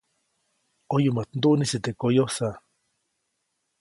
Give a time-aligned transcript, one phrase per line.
[0.89, 2.49] ʼOyumäjt nduʼnisi teʼ koyosa.